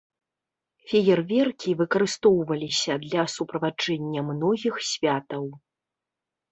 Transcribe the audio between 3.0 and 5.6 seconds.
для суправаджэння многіх святаў.